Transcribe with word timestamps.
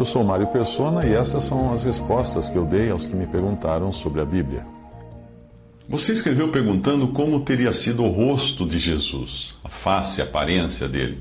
Eu 0.00 0.04
sou 0.06 0.24
Mário 0.24 0.46
Persona 0.46 1.04
e 1.04 1.12
essas 1.12 1.44
são 1.44 1.74
as 1.74 1.84
respostas 1.84 2.48
que 2.48 2.56
eu 2.56 2.64
dei 2.64 2.90
aos 2.90 3.04
que 3.04 3.14
me 3.14 3.26
perguntaram 3.26 3.92
sobre 3.92 4.22
a 4.22 4.24
Bíblia. 4.24 4.62
Você 5.86 6.12
escreveu 6.12 6.48
perguntando 6.48 7.08
como 7.08 7.40
teria 7.40 7.70
sido 7.70 8.02
o 8.02 8.08
rosto 8.08 8.64
de 8.64 8.78
Jesus, 8.78 9.54
a 9.62 9.68
face, 9.68 10.22
a 10.22 10.24
aparência 10.24 10.88
dele. 10.88 11.18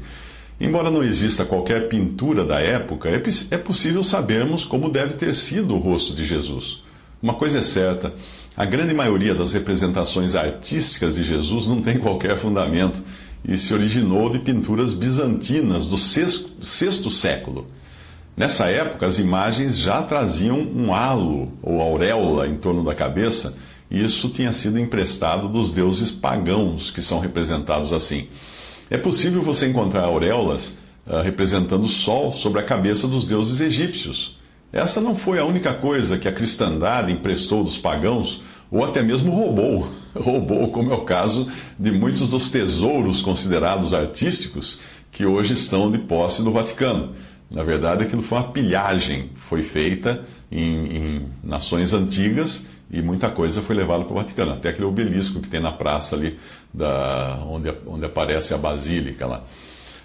Embora 0.61 0.89
não 0.89 1.03
exista 1.03 1.43
qualquer 1.43 1.89
pintura 1.89 2.45
da 2.45 2.61
época, 2.61 3.09
é, 3.09 3.21
é 3.51 3.57
possível 3.57 4.01
sabermos 4.01 4.63
como 4.63 4.89
deve 4.89 5.15
ter 5.15 5.35
sido 5.35 5.75
o 5.75 5.79
rosto 5.79 6.15
de 6.15 6.25
Jesus. 6.25 6.81
Uma 7.21 7.33
coisa 7.33 7.57
é 7.57 7.61
certa: 7.61 8.13
a 8.55 8.63
grande 8.63 8.93
maioria 8.93 9.35
das 9.35 9.51
representações 9.51 10.35
artísticas 10.35 11.17
de 11.17 11.25
Jesus 11.25 11.67
não 11.67 11.81
tem 11.81 11.99
qualquer 11.99 12.37
fundamento 12.37 13.03
e 13.43 13.57
se 13.57 13.73
originou 13.73 14.29
de 14.29 14.39
pinturas 14.39 14.93
bizantinas 14.93 15.89
do 15.89 15.97
sexto, 15.97 16.65
sexto 16.65 17.11
século. 17.11 17.67
Nessa 18.39 18.67
época, 18.67 19.05
as 19.05 19.19
imagens 19.19 19.77
já 19.77 20.01
traziam 20.01 20.57
um 20.57 20.93
halo 20.93 21.51
ou 21.61 21.81
auréola 21.81 22.47
em 22.47 22.55
torno 22.55 22.85
da 22.85 22.95
cabeça, 22.95 23.57
e 23.91 24.01
isso 24.01 24.29
tinha 24.29 24.53
sido 24.53 24.79
emprestado 24.79 25.49
dos 25.49 25.73
deuses 25.73 26.09
pagãos, 26.09 26.89
que 26.89 27.01
são 27.01 27.19
representados 27.19 27.91
assim. 27.91 28.29
É 28.89 28.97
possível 28.97 29.41
você 29.41 29.67
encontrar 29.67 30.05
auréolas 30.05 30.77
uh, 31.05 31.21
representando 31.21 31.83
o 31.83 31.89
sol 31.89 32.31
sobre 32.31 32.61
a 32.61 32.63
cabeça 32.63 33.09
dos 33.09 33.27
deuses 33.27 33.59
egípcios. 33.59 34.39
Essa 34.71 35.01
não 35.01 35.17
foi 35.17 35.37
a 35.37 35.43
única 35.43 35.73
coisa 35.73 36.17
que 36.17 36.29
a 36.29 36.33
cristandade 36.33 37.11
emprestou 37.11 37.61
dos 37.61 37.77
pagãos, 37.77 38.41
ou 38.71 38.85
até 38.85 39.03
mesmo 39.03 39.33
roubou. 39.33 39.89
Roubou, 40.15 40.71
como 40.71 40.93
é 40.93 40.95
o 40.95 41.03
caso 41.03 41.51
de 41.77 41.91
muitos 41.91 42.29
dos 42.29 42.49
tesouros 42.49 43.21
considerados 43.21 43.93
artísticos 43.93 44.79
que 45.11 45.25
hoje 45.25 45.51
estão 45.51 45.91
de 45.91 45.97
posse 45.97 46.41
do 46.41 46.53
Vaticano. 46.53 47.13
Na 47.49 47.63
verdade, 47.63 48.03
aquilo 48.03 48.21
foi 48.21 48.37
uma 48.37 48.51
pilhagem, 48.51 49.31
foi 49.35 49.63
feita 49.63 50.23
em, 50.51 50.97
em 50.97 51.25
nações 51.43 51.93
antigas 51.93 52.69
e 52.91 53.01
muita 53.01 53.29
coisa 53.29 53.61
foi 53.61 53.75
levada 53.75 54.03
para 54.03 54.13
o 54.13 54.15
Vaticano. 54.15 54.51
Até 54.51 54.69
aquele 54.69 54.85
obelisco 54.85 55.39
que 55.39 55.49
tem 55.49 55.61
na 55.61 55.71
praça 55.71 56.15
ali, 56.15 56.37
da, 56.73 57.43
onde, 57.47 57.73
onde 57.87 58.05
aparece 58.05 58.53
a 58.53 58.57
Basílica 58.57 59.25
lá. 59.25 59.43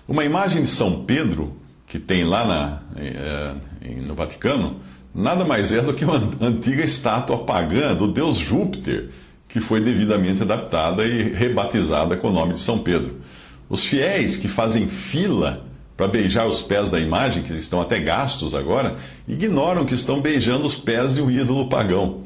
Uma 0.08 0.24
imagem 0.24 0.62
de 0.62 0.68
São 0.68 1.04
Pedro, 1.04 1.56
que 1.86 1.98
tem 1.98 2.24
lá 2.24 2.44
na, 2.46 2.82
é, 2.96 3.54
no 4.00 4.14
Vaticano, 4.14 4.80
nada 5.14 5.44
mais 5.44 5.72
é 5.72 5.80
do 5.80 5.94
que 5.94 6.04
uma 6.04 6.30
antiga 6.40 6.82
estátua 6.82 7.44
pagã 7.44 7.94
do 7.94 8.10
deus 8.10 8.36
Júpiter, 8.36 9.10
que 9.48 9.60
foi 9.60 9.80
devidamente 9.80 10.42
adaptada 10.42 11.06
e 11.06 11.22
rebatizada 11.32 12.16
com 12.16 12.28
o 12.28 12.32
nome 12.32 12.54
de 12.54 12.60
São 12.60 12.78
Pedro. 12.78 13.20
Os 13.68 13.84
fiéis 13.84 14.36
que 14.36 14.48
fazem 14.48 14.88
fila 14.88 15.64
para 15.96 16.08
beijar 16.08 16.46
os 16.46 16.60
pés 16.60 16.90
da 16.90 16.98
imagem, 16.98 17.42
que 17.42 17.52
estão 17.52 17.80
até 17.80 18.00
gastos 18.00 18.54
agora, 18.54 18.96
ignoram 19.28 19.84
que 19.84 19.94
estão 19.94 20.20
beijando 20.20 20.66
os 20.66 20.74
pés 20.74 21.14
de 21.14 21.22
um 21.22 21.30
ídolo 21.30 21.68
pagão. 21.68 22.24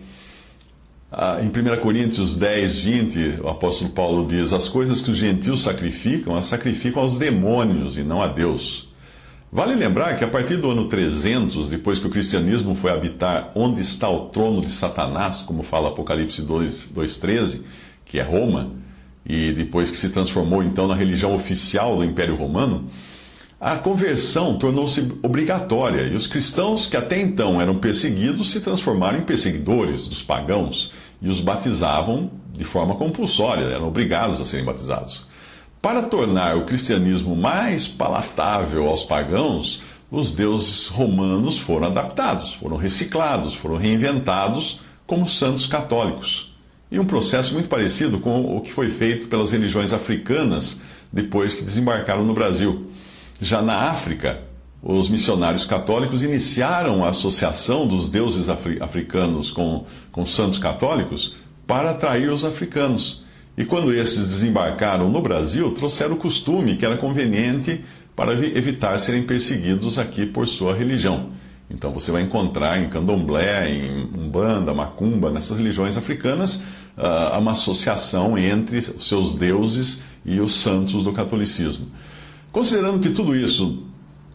Ah, 1.10 1.38
em 1.42 1.48
1 1.48 1.80
Coríntios 1.80 2.36
10, 2.36 2.78
20, 2.78 3.40
o 3.42 3.48
apóstolo 3.48 3.90
Paulo 3.90 4.26
diz: 4.26 4.52
As 4.52 4.68
coisas 4.68 5.00
que 5.00 5.10
os 5.10 5.16
gentios 5.16 5.62
sacrificam, 5.62 6.36
as 6.36 6.46
sacrificam 6.46 7.02
aos 7.02 7.18
demônios 7.18 7.96
e 7.96 8.02
não 8.02 8.20
a 8.20 8.26
Deus. 8.26 8.88
Vale 9.50 9.74
lembrar 9.74 10.18
que 10.18 10.24
a 10.24 10.28
partir 10.28 10.58
do 10.58 10.70
ano 10.70 10.88
300, 10.88 11.70
depois 11.70 11.98
que 11.98 12.06
o 12.06 12.10
cristianismo 12.10 12.74
foi 12.74 12.90
habitar 12.90 13.52
onde 13.54 13.80
está 13.80 14.06
o 14.10 14.26
trono 14.28 14.60
de 14.60 14.70
Satanás, 14.70 15.40
como 15.40 15.62
fala 15.62 15.88
Apocalipse 15.88 16.42
2,13, 16.42 17.62
que 18.04 18.18
é 18.18 18.22
Roma, 18.22 18.72
e 19.24 19.52
depois 19.54 19.90
que 19.90 19.96
se 19.96 20.10
transformou 20.10 20.62
então 20.62 20.86
na 20.86 20.94
religião 20.94 21.34
oficial 21.34 21.96
do 21.96 22.04
Império 22.04 22.36
Romano, 22.36 22.90
a 23.60 23.76
conversão 23.76 24.56
tornou-se 24.56 25.00
obrigatória 25.20 26.02
e 26.02 26.14
os 26.14 26.28
cristãos 26.28 26.86
que 26.86 26.96
até 26.96 27.20
então 27.20 27.60
eram 27.60 27.78
perseguidos 27.78 28.50
se 28.50 28.60
transformaram 28.60 29.18
em 29.18 29.24
perseguidores 29.24 30.06
dos 30.06 30.22
pagãos 30.22 30.92
e 31.20 31.28
os 31.28 31.40
batizavam 31.40 32.30
de 32.52 32.62
forma 32.62 32.94
compulsória, 32.94 33.64
eram 33.64 33.88
obrigados 33.88 34.40
a 34.40 34.44
serem 34.44 34.64
batizados. 34.64 35.26
Para 35.82 36.02
tornar 36.02 36.56
o 36.56 36.66
cristianismo 36.66 37.34
mais 37.34 37.88
palatável 37.88 38.86
aos 38.86 39.04
pagãos, 39.04 39.82
os 40.10 40.32
deuses 40.32 40.86
romanos 40.86 41.58
foram 41.58 41.88
adaptados, 41.88 42.54
foram 42.54 42.76
reciclados, 42.76 43.54
foram 43.54 43.76
reinventados 43.76 44.80
como 45.06 45.26
santos 45.26 45.66
católicos. 45.66 46.52
E 46.90 46.98
um 46.98 47.04
processo 47.04 47.52
muito 47.52 47.68
parecido 47.68 48.18
com 48.18 48.56
o 48.56 48.60
que 48.60 48.72
foi 48.72 48.90
feito 48.90 49.28
pelas 49.28 49.52
religiões 49.52 49.92
africanas 49.92 50.80
depois 51.12 51.54
que 51.54 51.64
desembarcaram 51.64 52.24
no 52.24 52.34
Brasil. 52.34 52.87
Já 53.40 53.62
na 53.62 53.90
África, 53.90 54.40
os 54.82 55.08
missionários 55.08 55.64
católicos 55.64 56.22
iniciaram 56.22 57.04
a 57.04 57.10
associação 57.10 57.86
dos 57.86 58.08
deuses 58.08 58.48
africanos 58.48 59.50
com, 59.50 59.84
com 60.10 60.24
santos 60.24 60.58
católicos 60.58 61.36
para 61.66 61.90
atrair 61.90 62.30
os 62.30 62.44
africanos. 62.44 63.24
E 63.56 63.64
quando 63.64 63.92
esses 63.92 64.28
desembarcaram 64.28 65.08
no 65.10 65.20
Brasil, 65.20 65.72
trouxeram 65.72 66.14
o 66.14 66.18
costume 66.18 66.76
que 66.76 66.86
era 66.86 66.96
conveniente 66.96 67.84
para 68.14 68.32
evitar 68.32 68.98
serem 68.98 69.22
perseguidos 69.24 69.98
aqui 69.98 70.26
por 70.26 70.46
sua 70.48 70.74
religião. 70.74 71.30
Então 71.70 71.92
você 71.92 72.10
vai 72.10 72.22
encontrar 72.22 72.80
em 72.80 72.88
candomblé, 72.88 73.70
em 73.70 74.04
umbanda, 74.16 74.74
macumba, 74.74 75.30
nessas 75.30 75.56
religiões 75.56 75.96
africanas, 75.96 76.64
ah, 76.96 77.36
uma 77.38 77.52
associação 77.52 78.38
entre 78.38 78.78
os 78.78 79.08
seus 79.08 79.36
deuses 79.36 80.02
e 80.24 80.40
os 80.40 80.60
santos 80.60 81.04
do 81.04 81.12
catolicismo. 81.12 81.86
Considerando 82.58 82.98
que 82.98 83.10
tudo 83.10 83.36
isso 83.36 83.84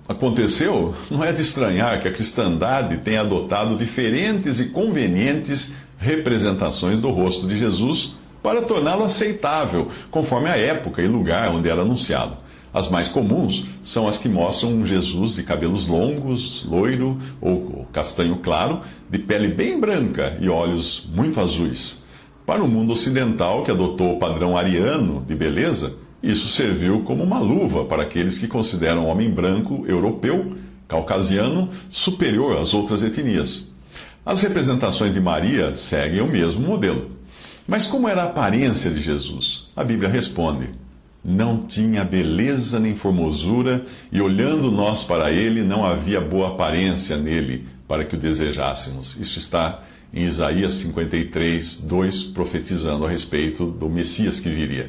aconteceu, 0.07 0.95
não 1.11 1.21
é 1.21 1.33
de 1.33 1.41
estranhar 1.41 1.99
que 1.99 2.07
a 2.07 2.11
cristandade 2.13 2.99
tenha 2.99 3.19
adotado 3.19 3.75
diferentes 3.75 4.61
e 4.61 4.69
convenientes 4.69 5.73
representações 5.97 7.01
do 7.01 7.09
rosto 7.09 7.45
de 7.45 7.59
Jesus 7.59 8.15
para 8.41 8.61
torná-lo 8.61 9.03
aceitável, 9.03 9.91
conforme 10.09 10.47
a 10.47 10.55
época 10.55 11.01
e 11.01 11.05
lugar 11.05 11.51
onde 11.51 11.67
era 11.67 11.81
anunciado. 11.81 12.37
As 12.73 12.89
mais 12.89 13.09
comuns 13.09 13.65
são 13.83 14.07
as 14.07 14.17
que 14.17 14.29
mostram 14.29 14.71
um 14.71 14.85
Jesus 14.85 15.35
de 15.35 15.43
cabelos 15.43 15.85
longos, 15.85 16.63
loiro 16.65 17.19
ou 17.41 17.85
castanho 17.91 18.37
claro, 18.37 18.83
de 19.09 19.19
pele 19.19 19.49
bem 19.49 19.77
branca 19.77 20.37
e 20.39 20.47
olhos 20.47 21.05
muito 21.13 21.41
azuis. 21.41 22.01
Para 22.45 22.63
o 22.63 22.69
mundo 22.69 22.93
ocidental, 22.93 23.63
que 23.63 23.71
adotou 23.71 24.13
o 24.13 24.19
padrão 24.19 24.55
ariano 24.55 25.25
de 25.27 25.35
beleza, 25.35 26.01
isso 26.23 26.47
serviu 26.47 27.01
como 27.01 27.21
uma 27.21 27.39
luva 27.39 27.83
para 27.83 28.03
aqueles 28.03 28.39
que 28.39 28.47
consideram 28.47 29.03
o 29.03 29.07
homem 29.07 29.29
branco, 29.29 29.83
europeu, 29.85 30.55
caucasiano, 30.87 31.69
superior 31.89 32.57
às 32.57 32.73
outras 32.73 33.03
etnias. 33.03 33.69
As 34.25 34.41
representações 34.41 35.13
de 35.13 35.19
Maria 35.19 35.75
seguem 35.75 36.21
o 36.21 36.27
mesmo 36.27 36.61
modelo. 36.61 37.11
Mas 37.67 37.85
como 37.85 38.07
era 38.07 38.23
a 38.23 38.27
aparência 38.27 38.89
de 38.89 39.01
Jesus? 39.01 39.67
A 39.75 39.83
Bíblia 39.83 40.09
responde: 40.09 40.69
Não 41.23 41.65
tinha 41.65 42.05
beleza 42.05 42.79
nem 42.79 42.95
formosura, 42.95 43.85
e 44.09 44.21
olhando 44.21 44.71
nós 44.71 45.03
para 45.03 45.29
ele, 45.29 45.61
não 45.61 45.83
havia 45.83 46.21
boa 46.21 46.49
aparência 46.49 47.17
nele 47.17 47.67
para 47.85 48.05
que 48.05 48.15
o 48.15 48.19
desejássemos. 48.19 49.17
Isso 49.19 49.39
está 49.39 49.83
em 50.13 50.23
Isaías 50.23 50.73
53, 50.75 51.81
2, 51.81 52.23
profetizando 52.25 53.05
a 53.05 53.09
respeito 53.09 53.65
do 53.65 53.89
Messias 53.89 54.39
que 54.39 54.49
viria. 54.49 54.87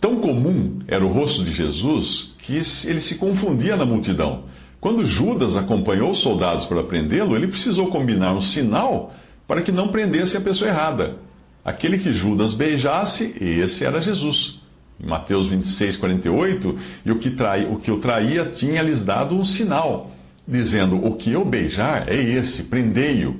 Tão 0.00 0.16
comum 0.16 0.78
era 0.88 1.04
o 1.04 1.12
rosto 1.12 1.44
de 1.44 1.52
Jesus 1.52 2.32
que 2.38 2.54
ele 2.88 3.00
se 3.00 3.16
confundia 3.16 3.76
na 3.76 3.84
multidão. 3.84 4.44
Quando 4.80 5.04
Judas 5.04 5.56
acompanhou 5.56 6.10
os 6.10 6.20
soldados 6.20 6.64
para 6.64 6.82
prendê-lo, 6.82 7.36
ele 7.36 7.48
precisou 7.48 7.88
combinar 7.88 8.32
um 8.32 8.40
sinal 8.40 9.14
para 9.46 9.60
que 9.60 9.70
não 9.70 9.88
prendesse 9.88 10.38
a 10.38 10.40
pessoa 10.40 10.70
errada. 10.70 11.18
Aquele 11.62 11.98
que 11.98 12.14
Judas 12.14 12.54
beijasse, 12.54 13.34
esse 13.38 13.84
era 13.84 14.00
Jesus. 14.00 14.58
Em 14.98 15.06
Mateus 15.06 15.48
26, 15.48 15.98
48, 15.98 16.78
e 17.04 17.10
o 17.10 17.18
que, 17.18 17.30
trai, 17.30 17.66
o 17.66 17.76
que 17.76 17.90
o 17.90 17.98
traía 17.98 18.46
tinha 18.46 18.82
lhes 18.82 19.04
dado 19.04 19.34
um 19.34 19.44
sinal, 19.44 20.12
dizendo: 20.48 20.96
O 21.04 21.16
que 21.16 21.32
eu 21.32 21.44
beijar 21.44 22.08
é 22.08 22.16
esse, 22.16 22.64
prendei-o. 22.64 23.36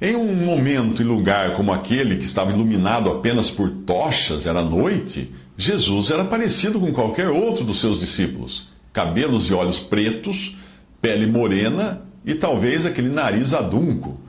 Em 0.00 0.14
um 0.14 0.34
momento 0.34 1.00
e 1.02 1.04
lugar 1.04 1.54
como 1.54 1.72
aquele, 1.72 2.16
que 2.16 2.24
estava 2.24 2.52
iluminado 2.52 3.10
apenas 3.10 3.50
por 3.50 3.70
tochas, 3.70 4.46
era 4.46 4.62
noite, 4.62 5.32
Jesus 5.60 6.12
era 6.12 6.24
parecido 6.24 6.78
com 6.78 6.92
qualquer 6.92 7.28
outro 7.28 7.64
dos 7.64 7.80
seus 7.80 7.98
discípulos. 7.98 8.68
Cabelos 8.92 9.50
e 9.50 9.52
olhos 9.52 9.80
pretos, 9.80 10.56
pele 11.02 11.26
morena 11.26 12.02
e 12.24 12.32
talvez 12.36 12.86
aquele 12.86 13.08
nariz 13.08 13.52
adunco, 13.52 14.20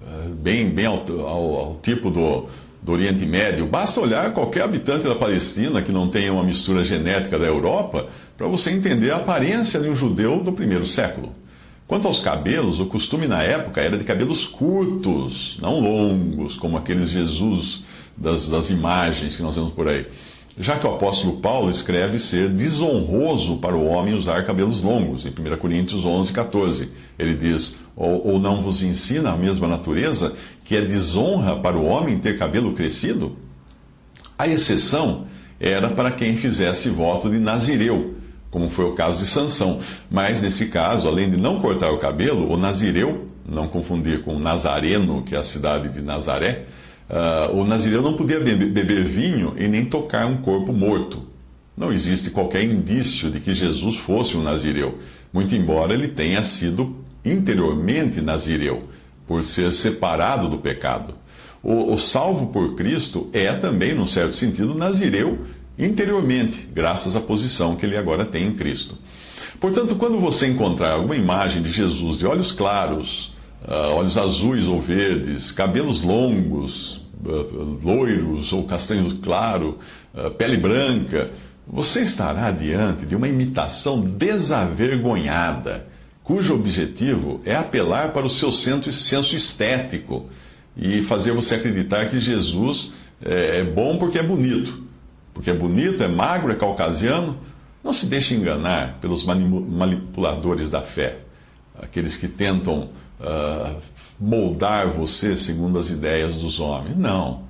eh, 0.00 0.28
bem, 0.28 0.70
bem 0.70 0.86
ao, 0.86 1.04
ao, 1.26 1.54
ao 1.56 1.80
tipo 1.82 2.08
do, 2.08 2.46
do 2.80 2.92
Oriente 2.92 3.26
Médio. 3.26 3.66
Basta 3.66 4.00
olhar 4.00 4.32
qualquer 4.32 4.62
habitante 4.62 5.08
da 5.08 5.16
Palestina 5.16 5.82
que 5.82 5.90
não 5.90 6.08
tenha 6.08 6.32
uma 6.32 6.44
mistura 6.44 6.84
genética 6.84 7.36
da 7.36 7.46
Europa 7.46 8.08
para 8.38 8.46
você 8.46 8.70
entender 8.70 9.10
a 9.10 9.16
aparência 9.16 9.80
de 9.80 9.88
um 9.88 9.96
judeu 9.96 10.40
do 10.40 10.52
primeiro 10.52 10.86
século. 10.86 11.32
Quanto 11.88 12.06
aos 12.06 12.20
cabelos, 12.20 12.78
o 12.78 12.86
costume 12.86 13.26
na 13.26 13.42
época 13.42 13.80
era 13.80 13.98
de 13.98 14.04
cabelos 14.04 14.44
curtos, 14.44 15.58
não 15.60 15.80
longos, 15.80 16.56
como 16.56 16.76
aqueles 16.76 17.10
Jesus 17.10 17.82
das, 18.16 18.48
das 18.48 18.70
imagens 18.70 19.36
que 19.36 19.42
nós 19.42 19.56
vemos 19.56 19.72
por 19.72 19.88
aí. 19.88 20.06
Já 20.58 20.78
que 20.78 20.86
o 20.86 20.90
apóstolo 20.90 21.38
Paulo 21.38 21.70
escreve 21.70 22.18
ser 22.18 22.48
desonroso 22.48 23.58
para 23.58 23.76
o 23.76 23.86
homem 23.86 24.14
usar 24.14 24.44
cabelos 24.44 24.80
longos, 24.80 25.26
em 25.26 25.28
1 25.28 25.56
Coríntios 25.58 26.04
11, 26.04 26.32
14. 26.32 26.92
Ele 27.18 27.34
diz: 27.34 27.78
ou, 27.94 28.26
ou 28.26 28.38
não 28.38 28.62
vos 28.62 28.82
ensina 28.82 29.32
a 29.32 29.36
mesma 29.36 29.68
natureza 29.68 30.34
que 30.64 30.74
é 30.74 30.80
desonra 30.80 31.56
para 31.56 31.76
o 31.76 31.86
homem 31.86 32.18
ter 32.18 32.38
cabelo 32.38 32.72
crescido? 32.72 33.34
A 34.38 34.48
exceção 34.48 35.26
era 35.60 35.90
para 35.90 36.10
quem 36.10 36.36
fizesse 36.36 36.88
voto 36.88 37.28
de 37.28 37.38
Nazireu 37.38 38.16
como 38.56 38.70
foi 38.70 38.86
o 38.86 38.94
caso 38.94 39.22
de 39.22 39.28
Sansão. 39.28 39.80
Mas 40.10 40.40
nesse 40.40 40.68
caso, 40.68 41.06
além 41.06 41.30
de 41.30 41.36
não 41.36 41.60
cortar 41.60 41.90
o 41.90 41.98
cabelo, 41.98 42.50
o 42.50 42.56
nazireu, 42.56 43.26
não 43.46 43.68
confundir 43.68 44.22
com 44.22 44.38
Nazareno, 44.38 45.22
que 45.22 45.34
é 45.34 45.38
a 45.38 45.44
cidade 45.44 45.90
de 45.90 46.00
Nazaré, 46.00 46.64
uh, 47.10 47.56
o 47.56 47.64
nazireu 47.64 48.02
não 48.02 48.14
podia 48.14 48.40
beber, 48.40 49.04
vinho 49.04 49.54
e 49.58 49.66
nem 49.68 49.84
tocar 49.84 50.26
um 50.26 50.38
corpo 50.38 50.72
morto. 50.72 51.22
Não 51.76 51.92
existe 51.92 52.30
qualquer 52.30 52.64
indício 52.64 53.30
de 53.30 53.40
que 53.40 53.54
Jesus 53.54 53.96
fosse 53.98 54.36
um 54.36 54.42
nazireu, 54.42 54.98
muito 55.32 55.54
embora 55.54 55.92
ele 55.92 56.08
tenha 56.08 56.42
sido 56.42 57.04
interiormente 57.24 58.20
nazireu, 58.20 58.88
por 59.26 59.42
ser 59.42 59.72
separado 59.72 60.48
do 60.48 60.58
pecado. 60.58 61.14
O, 61.62 61.92
o 61.92 61.98
salvo 61.98 62.46
por 62.46 62.74
Cristo 62.74 63.28
é 63.32 63.52
também, 63.52 63.94
num 63.94 64.06
certo 64.06 64.32
sentido, 64.32 64.74
nazireu 64.74 65.46
interiormente, 65.78 66.66
graças 66.72 67.14
à 67.16 67.20
posição 67.20 67.76
que 67.76 67.84
ele 67.84 67.96
agora 67.96 68.24
tem 68.24 68.46
em 68.46 68.54
Cristo. 68.54 68.96
Portanto, 69.60 69.96
quando 69.96 70.18
você 70.18 70.46
encontrar 70.46 70.92
alguma 70.92 71.16
imagem 71.16 71.62
de 71.62 71.70
Jesus 71.70 72.18
de 72.18 72.26
olhos 72.26 72.52
claros, 72.52 73.32
olhos 73.94 74.16
azuis 74.16 74.66
ou 74.66 74.80
verdes, 74.80 75.50
cabelos 75.50 76.02
longos, 76.02 76.96
uh, 77.24 77.78
loiros 77.82 78.52
ou 78.52 78.64
castanhos 78.64 79.14
claro, 79.14 79.78
uh, 80.14 80.30
pele 80.32 80.56
branca, 80.56 81.30
você 81.66 82.02
estará 82.02 82.50
diante 82.50 83.06
de 83.06 83.16
uma 83.16 83.28
imitação 83.28 84.00
desavergonhada, 84.00 85.88
cujo 86.22 86.54
objetivo 86.54 87.40
é 87.44 87.54
apelar 87.54 88.12
para 88.12 88.26
o 88.26 88.30
seu 88.30 88.50
senso 88.50 89.34
estético 89.34 90.30
e 90.76 91.02
fazer 91.02 91.32
você 91.32 91.54
acreditar 91.56 92.08
que 92.10 92.20
Jesus 92.20 92.94
é 93.20 93.64
bom 93.64 93.96
porque 93.96 94.18
é 94.18 94.22
bonito 94.22 94.86
porque 95.36 95.50
é 95.50 95.54
bonito, 95.54 96.02
é 96.02 96.08
magro, 96.08 96.50
é 96.50 96.54
caucasiano. 96.54 97.36
Não 97.84 97.92
se 97.92 98.06
deixe 98.06 98.34
enganar 98.34 98.98
pelos 99.02 99.22
manipuladores 99.22 100.70
da 100.70 100.80
fé, 100.80 101.18
aqueles 101.78 102.16
que 102.16 102.26
tentam 102.26 102.88
uh, 103.20 103.76
moldar 104.18 104.88
você 104.88 105.36
segundo 105.36 105.78
as 105.78 105.90
ideias 105.90 106.36
dos 106.36 106.58
homens. 106.58 106.96
Não. 106.96 107.44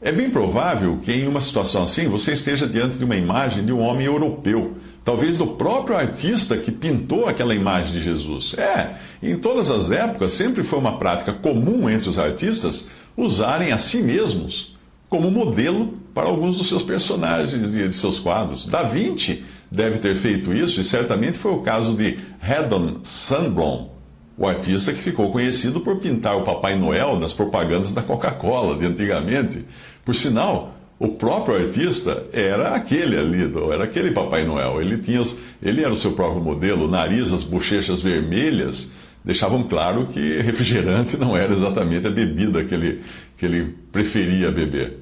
É 0.00 0.10
bem 0.10 0.30
provável 0.30 0.98
que 0.98 1.12
em 1.12 1.28
uma 1.28 1.40
situação 1.40 1.84
assim 1.84 2.08
você 2.08 2.32
esteja 2.32 2.66
diante 2.66 2.98
de 2.98 3.04
uma 3.04 3.16
imagem 3.16 3.64
de 3.64 3.72
um 3.72 3.80
homem 3.80 4.06
europeu, 4.06 4.76
talvez 5.04 5.38
do 5.38 5.46
próprio 5.48 5.96
artista 5.96 6.56
que 6.56 6.72
pintou 6.72 7.28
aquela 7.28 7.54
imagem 7.54 7.92
de 7.92 8.02
Jesus. 8.02 8.52
É, 8.54 8.96
em 9.22 9.36
todas 9.36 9.70
as 9.70 9.92
épocas 9.92 10.32
sempre 10.32 10.64
foi 10.64 10.78
uma 10.78 10.98
prática 10.98 11.32
comum 11.32 11.88
entre 11.88 12.08
os 12.08 12.18
artistas 12.18 12.88
usarem 13.16 13.72
a 13.72 13.78
si 13.78 14.02
mesmos 14.02 14.74
como 15.08 15.30
modelo 15.30 15.98
para 16.14 16.26
alguns 16.26 16.56
dos 16.56 16.68
seus 16.68 16.82
personagens 16.82 17.70
de, 17.70 17.92
seus 17.92 18.18
quadros. 18.18 18.66
Da 18.66 18.82
Vinci 18.82 19.44
deve 19.70 19.98
ter 19.98 20.16
feito 20.16 20.52
isso, 20.52 20.80
e 20.80 20.84
certamente 20.84 21.38
foi 21.38 21.52
o 21.52 21.60
caso 21.60 21.94
de 21.94 22.18
Haddon 22.40 23.00
Sandblom, 23.02 23.91
o 24.36 24.46
artista 24.46 24.92
que 24.92 25.00
ficou 25.00 25.30
conhecido 25.30 25.80
por 25.80 25.98
pintar 26.00 26.36
o 26.36 26.44
Papai 26.44 26.76
Noel 26.76 27.18
nas 27.18 27.32
propagandas 27.32 27.94
da 27.94 28.02
Coca-Cola 28.02 28.78
de 28.78 28.86
antigamente. 28.86 29.64
Por 30.04 30.14
sinal, 30.14 30.74
o 30.98 31.08
próprio 31.08 31.56
artista 31.56 32.26
era 32.32 32.74
aquele 32.74 33.18
ali, 33.18 33.52
era 33.72 33.84
aquele 33.84 34.12
Papai 34.12 34.44
Noel. 34.44 34.80
Ele, 34.80 34.98
tinha 34.98 35.20
os, 35.20 35.38
ele 35.62 35.82
era 35.82 35.92
o 35.92 35.96
seu 35.96 36.12
próprio 36.12 36.42
modelo, 36.42 36.88
nariz, 36.88 37.32
as 37.32 37.42
bochechas 37.42 38.00
vermelhas, 38.00 38.92
deixavam 39.24 39.64
claro 39.64 40.06
que 40.06 40.38
refrigerante 40.38 41.16
não 41.18 41.36
era 41.36 41.52
exatamente 41.52 42.06
a 42.06 42.10
bebida 42.10 42.64
que 42.64 42.74
ele, 42.74 43.02
que 43.36 43.44
ele 43.44 43.74
preferia 43.90 44.50
beber. 44.50 45.01